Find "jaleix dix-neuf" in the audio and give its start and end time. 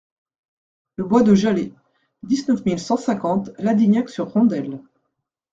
1.35-2.65